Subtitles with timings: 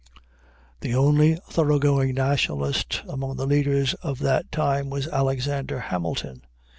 [0.79, 6.41] The only thorough going nationalist among the leaders of that time was Alexander Hamilton.